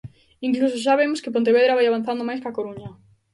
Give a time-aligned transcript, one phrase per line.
[0.47, 2.89] Incluso xa vemos que Pontevedra vai avanzando máis que A Coruña.